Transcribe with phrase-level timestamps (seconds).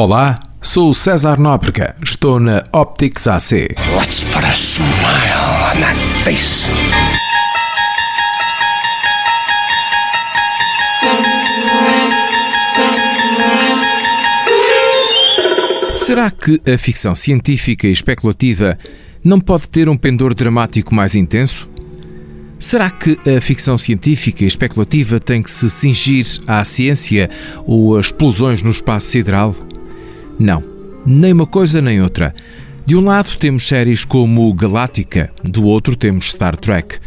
[0.00, 3.74] Olá, sou o César Nóbrega, estou na Optics AC.
[3.96, 4.94] Let's put a smile
[5.74, 6.70] on that face.
[15.96, 18.78] Será que a ficção científica e especulativa
[19.24, 21.68] não pode ter um pendor dramático mais intenso?
[22.60, 27.28] Será que a ficção científica e especulativa tem que se cingir à ciência
[27.66, 29.56] ou a explosões no espaço sideral?
[30.38, 30.62] Não,
[31.04, 32.34] nem uma coisa nem outra.
[32.86, 36.98] De um lado temos séries como Galáctica, do outro temos Star Trek.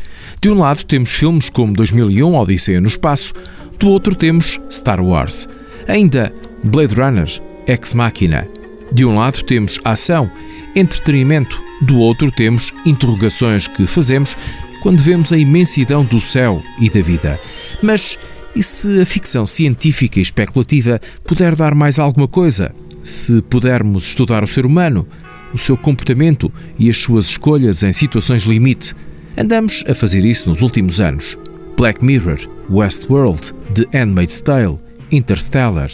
[0.42, 3.34] De um lado temos filmes como 2001 Odisseia no Espaço,
[3.80, 5.48] do outro temos Star Wars.
[5.88, 8.48] Ainda Blade Runner, Ex Machina.
[8.92, 10.30] De um lado temos ação,
[10.76, 14.38] entretenimento, do outro temos interrogações que fazemos
[14.82, 17.40] quando vemos a imensidão do céu e da vida.
[17.82, 18.18] Mas
[18.56, 22.74] e se a ficção científica e especulativa puder dar mais alguma coisa?
[23.02, 25.08] Se pudermos estudar o ser humano,
[25.54, 28.94] o seu comportamento e as suas escolhas em situações limite?
[29.38, 31.38] Andamos a fazer isso nos últimos anos.
[31.76, 34.78] Black Mirror, Westworld, The Handmaid's Tale,
[35.12, 35.90] Interstellar,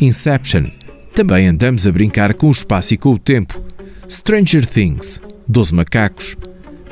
[0.00, 0.66] Inception,
[1.14, 3.62] também andamos a brincar com o espaço e com o tempo.
[4.08, 6.36] Stranger Things, Doze Macacos,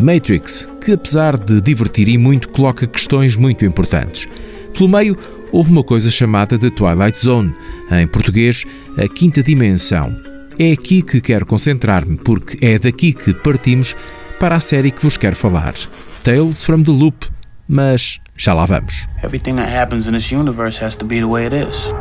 [0.00, 4.26] Matrix, que apesar de divertir e muito, coloca questões muito importantes.
[4.72, 5.16] Pelo meio,
[5.52, 7.54] houve uma coisa chamada de Twilight Zone,
[7.90, 8.64] em português,
[8.96, 10.14] a quinta dimensão.
[10.58, 13.94] É aqui que quero concentrar-me, porque é daqui que partimos
[14.40, 15.74] para a série que vos quero falar.
[16.22, 17.26] Tales from the Loop,
[17.68, 19.06] mas já lá vamos.
[19.22, 21.92] Everything that happens in this universe has to be the way it is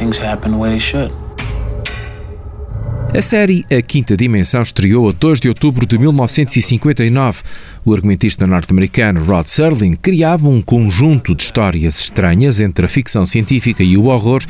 [0.00, 1.12] things happen the way they should.
[3.12, 7.42] A série A Quinta Dimensão estreou a 2 de outubro de 1959.
[7.84, 13.82] O argumentista norte-americano Rod Serling criava um conjunto de histórias estranhas entre a ficção científica
[13.82, 14.44] e o horror,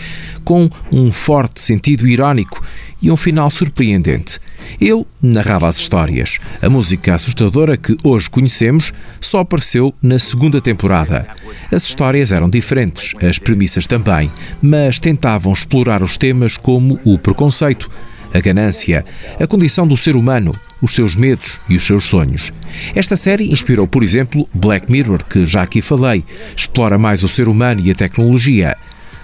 [0.44, 2.62] com um forte sentido irónico
[3.00, 4.38] e um final surpreendente.
[4.78, 6.38] Ele narrava as histórias.
[6.60, 8.92] A música assustadora que hoje conhecemos
[9.22, 11.28] só apareceu na segunda temporada.
[11.72, 14.30] As histórias eram diferentes, as premissas também,
[14.60, 17.90] mas tentavam explorar os temas como o preconceito
[18.32, 19.04] a ganância,
[19.38, 22.52] a condição do ser humano, os seus medos e os seus sonhos.
[22.94, 26.24] Esta série inspirou, por exemplo, Black Mirror, que já aqui falei,
[26.56, 28.76] explora mais o ser humano e a tecnologia.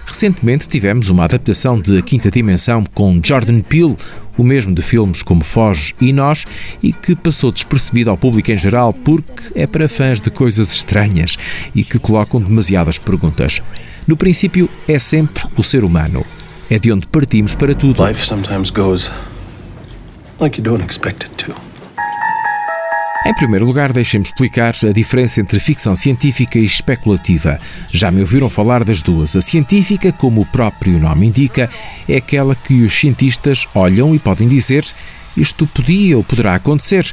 [0.06, 3.96] Recentemente tivemos uma adaptação de A Quinta Dimensão com Jordan Peele,
[4.38, 6.46] o mesmo de filmes como Foge e Nós,
[6.82, 11.36] e que passou despercebido ao público em geral porque é para fãs de coisas estranhas
[11.74, 13.60] e que colocam demasiadas perguntas.
[14.06, 16.24] No princípio, é sempre o ser humano
[16.70, 18.06] é de onde partimos para tudo.
[18.06, 19.10] Life sometimes goes
[20.40, 21.54] like you don't expect it to.
[23.26, 27.58] Em primeiro lugar, deixem-me explicar a diferença entre ficção científica e especulativa.
[27.90, 29.34] Já me ouviram falar das duas.
[29.34, 31.68] A científica, como o próprio nome indica,
[32.08, 34.84] é aquela que os cientistas olham e podem dizer
[35.36, 37.12] isto podia ou poderá acontecer,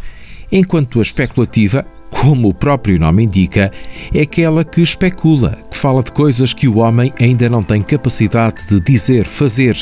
[0.52, 3.72] enquanto a especulativa como o próprio nome indica,
[4.14, 8.80] é aquela que especula, fala de coisas que o homem ainda não tem capacidade de
[8.80, 9.78] dizer, fazer.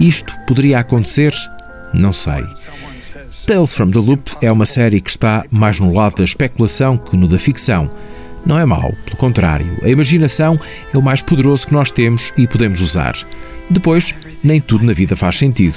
[0.00, 1.34] Isto poderia acontecer?
[1.92, 2.42] Não sei.
[3.46, 7.14] Tales from the Loop é uma série que está mais no lado da especulação que
[7.14, 7.90] no da ficção.
[8.46, 10.58] Não é mau, pelo contrário, a imaginação
[10.94, 13.14] é o mais poderoso que nós temos e podemos usar.
[13.68, 15.76] Depois, nem tudo na vida faz sentido.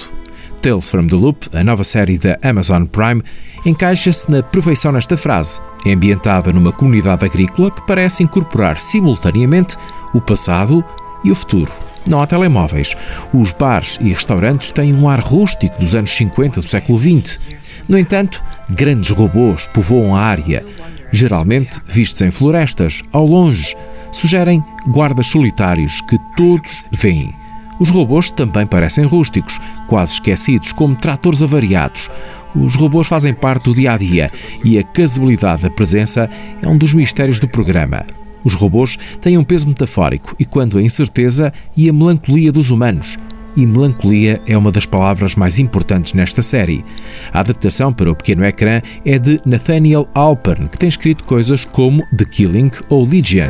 [0.62, 3.24] Tales from the Loop, a nova série da Amazon Prime,
[3.66, 5.62] encaixa-se na perfeição nesta frase.
[5.86, 9.76] É ambientada numa comunidade agrícola que parece incorporar simultaneamente
[10.14, 10.84] o passado
[11.24, 11.72] e o futuro.
[12.06, 12.96] Não há telemóveis.
[13.34, 17.40] Os bares e restaurantes têm um ar rústico dos anos 50 do século XX.
[17.88, 20.66] No entanto, grandes robôs povoam a área,
[21.12, 23.76] geralmente vistos em florestas, ao longe,
[24.12, 27.34] sugerem guardas solitários que todos veem.
[27.80, 32.10] Os robôs também parecem rústicos, quase esquecidos, como tratores avariados.
[32.56, 34.32] Os robôs fazem parte do dia a dia
[34.64, 36.30] e a casualidade da presença
[36.62, 38.04] é um dos mistérios do programa.
[38.44, 43.18] Os robôs têm um peso metafórico e quando a incerteza e a melancolia dos humanos.
[43.56, 46.86] E melancolia é uma das palavras mais importantes nesta série.
[47.34, 52.04] A adaptação para o pequeno ecrã é de Nathaniel Alpern, que tem escrito coisas como
[52.16, 53.50] The Killing ou Legion.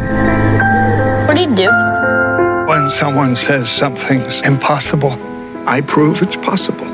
[1.28, 1.97] What do you do?
[2.68, 5.18] When someone says something's impossible,
[5.66, 6.86] I prove it's possible.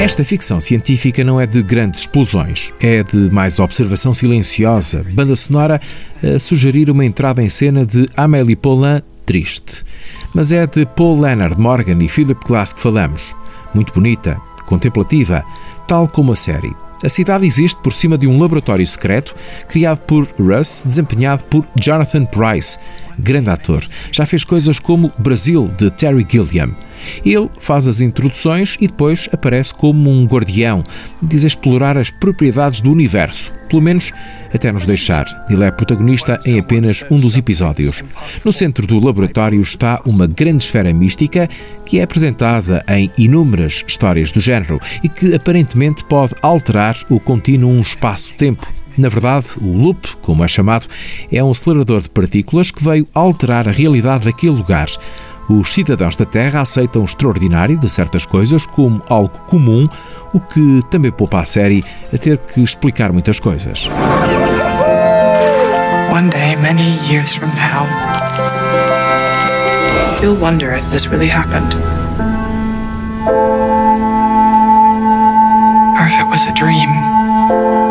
[0.00, 5.80] Esta ficção científica não é de grandes explosões, é de mais observação silenciosa, banda sonora
[6.24, 9.84] a sugerir uma entrada em cena de Amélie Poulain triste.
[10.34, 13.32] Mas é de Paul Leonard Morgan e Philip Glass que falamos.
[13.72, 15.44] Muito bonita, contemplativa,
[15.86, 16.72] tal como a série.
[17.04, 19.34] A cidade existe por cima de um laboratório secreto
[19.68, 22.78] criado por Russ, desempenhado por Jonathan Price,
[23.18, 23.84] grande ator.
[24.10, 26.74] Já fez coisas como Brasil, de Terry Gilliam.
[27.24, 30.84] Ele faz as introduções e depois aparece como um guardião,
[31.22, 34.12] diz explorar as propriedades do universo, pelo menos
[34.52, 35.26] até nos deixar.
[35.50, 38.02] Ele é protagonista em apenas um dos episódios.
[38.44, 41.48] No centro do laboratório está uma grande esfera mística
[41.84, 47.80] que é apresentada em inúmeras histórias do género e que aparentemente pode alterar o contínuo
[47.80, 48.66] espaço-tempo.
[48.96, 50.86] Na verdade, o loop, como é chamado,
[51.30, 54.86] é um acelerador de partículas que veio alterar a realidade daquele lugar.
[55.48, 59.86] Os cidadãos da Terra aceitam o extraordinário de certas coisas como algo comum,
[60.32, 63.88] o que também poupa a série a ter que explicar muitas coisas.
[66.10, 67.86] One day, many years from now,
[70.22, 71.74] you'll wonder if this really happened.
[75.98, 77.83] Or if it was a dream.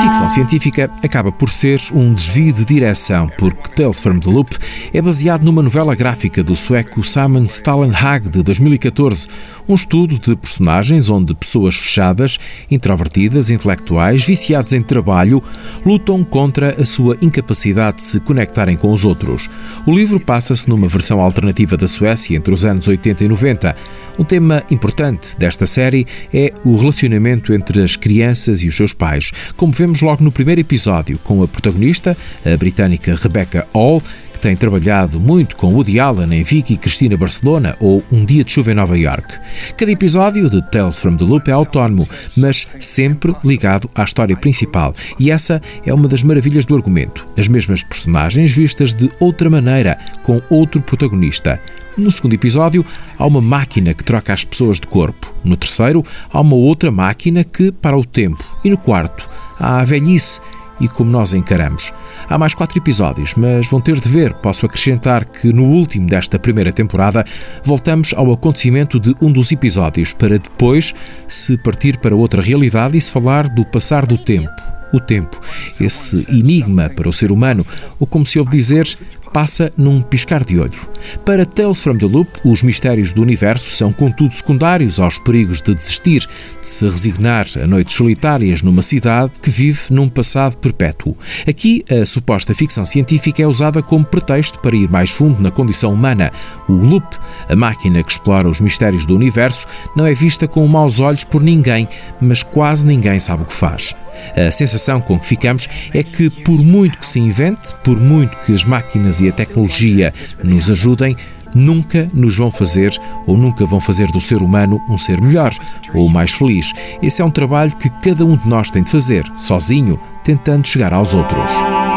[0.00, 4.56] A ficção científica acaba por ser um desvio de direção, porque Tales from the Loop
[4.94, 9.28] é baseado numa novela gráfica do sueco Simon Stallenhag de 2014,
[9.68, 12.38] um estudo de personagens onde pessoas fechadas,
[12.70, 15.42] introvertidas, intelectuais, viciados em trabalho,
[15.84, 19.50] lutam contra a sua incapacidade de se conectarem com os outros.
[19.86, 23.76] O livro passa-se numa versão alternativa da Suécia entre os anos 80 e 90.
[24.18, 29.30] Um tema importante desta série é o relacionamento entre as crianças e os seus pais,
[29.56, 34.02] como vemos logo no primeiro episódio, com a protagonista, a britânica Rebecca Hall,
[34.32, 38.50] que tem trabalhado muito com Woody Allen em Vicky Cristina Barcelona ou Um Dia de
[38.50, 39.34] Chuva em Nova York.
[39.76, 44.94] Cada episódio de Tales from the Loop é autónomo, mas sempre ligado à história principal.
[45.18, 47.26] E essa é uma das maravilhas do argumento.
[47.36, 51.60] As mesmas personagens vistas de outra maneira, com outro protagonista.
[51.98, 52.84] No segundo episódio,
[53.18, 55.34] há uma máquina que troca as pessoas de corpo.
[55.44, 58.42] No terceiro, há uma outra máquina que para o tempo.
[58.64, 59.28] E no quarto,
[59.60, 60.40] à velhice
[60.80, 61.92] e como nós encaramos.
[62.28, 64.32] Há mais quatro episódios, mas vão ter de ver.
[64.34, 67.24] Posso acrescentar que no último desta primeira temporada
[67.62, 70.94] voltamos ao acontecimento de um dos episódios, para depois
[71.28, 74.50] se partir para outra realidade e se falar do passar do tempo.
[74.92, 75.40] O tempo,
[75.80, 77.64] esse enigma para o ser humano,
[78.00, 78.88] ou como se ouve dizer,
[79.32, 80.88] passa num piscar de olho.
[81.24, 85.74] Para Tales from the Loop, os mistérios do universo são, contudo, secundários aos perigos de
[85.74, 86.20] desistir,
[86.60, 91.16] de se resignar a noites solitárias numa cidade que vive num passado perpétuo.
[91.48, 95.92] Aqui, a suposta ficção científica é usada como pretexto para ir mais fundo na condição
[95.92, 96.32] humana.
[96.68, 97.06] O Loop,
[97.48, 99.66] a máquina que explora os mistérios do universo,
[99.96, 101.88] não é vista com maus olhos por ninguém,
[102.20, 103.94] mas quase ninguém sabe o que faz.
[104.36, 108.54] A sensação com que ficamos é que, por muito que se invente, por muito que
[108.54, 110.12] as máquinas e a tecnologia
[110.42, 111.16] nos ajudem,
[111.54, 112.96] nunca nos vão fazer
[113.26, 115.52] ou nunca vão fazer do ser humano um ser melhor
[115.94, 116.72] ou mais feliz.
[117.02, 120.92] Esse é um trabalho que cada um de nós tem de fazer, sozinho, tentando chegar
[120.92, 121.50] aos outros.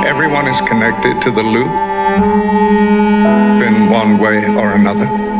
[0.07, 1.69] Everyone is connected to the loop
[3.65, 5.32] in one way or another.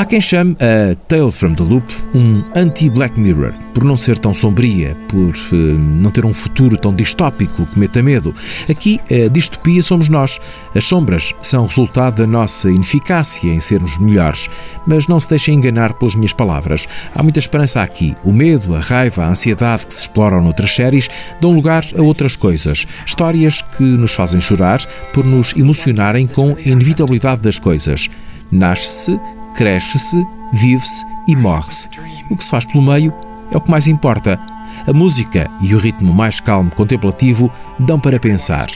[0.00, 4.32] Há quem chame a Tales from the Loop um anti-Black Mirror, por não ser tão
[4.32, 8.34] sombria, por uh, não ter um futuro tão distópico que meta medo.
[8.66, 10.38] Aqui, a distopia somos nós.
[10.74, 14.48] As sombras são resultado da nossa ineficácia em sermos melhores.
[14.86, 16.88] Mas não se deixem enganar pelas minhas palavras.
[17.14, 18.16] Há muita esperança aqui.
[18.24, 21.10] O medo, a raiva, a ansiedade que se exploram noutras séries
[21.42, 22.86] dão lugar a outras coisas.
[23.04, 24.80] Histórias que nos fazem chorar
[25.12, 28.08] por nos emocionarem com a inevitabilidade das coisas.
[28.50, 29.20] Nasce-se
[29.60, 31.86] cresce-se, vive-se e morre-se.
[32.30, 33.12] O que se faz pelo meio
[33.52, 34.40] é o que mais importa.
[34.86, 38.68] A música e o ritmo mais calmo contemplativo dão para pensar.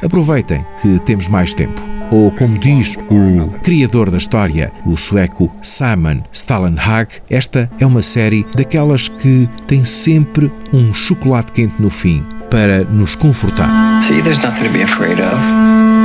[0.00, 1.82] Aproveitem que temos mais tempo.
[2.12, 8.46] Ou, como diz o criador da história, o sueco Simon Stallenhag, esta é uma série
[8.54, 14.00] daquelas que tem sempre um chocolate quente no fim para nos confortar.
[14.04, 15.99] See, there's nothing to be afraid of.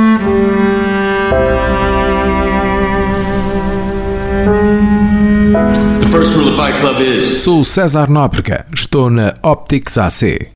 [7.20, 10.54] Sou César Nóbrega, estou na Optics AC.